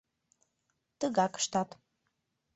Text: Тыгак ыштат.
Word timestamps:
Тыгак 0.99 1.33
ыштат. 1.39 1.69